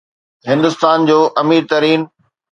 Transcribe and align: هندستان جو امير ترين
هندستان 0.49 0.97
جو 1.09 1.19
امير 1.41 1.63
ترين 1.71 2.01